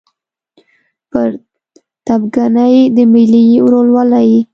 [1.11, 1.29] پر
[2.05, 4.31] تربګنۍ د ملي ورورولۍ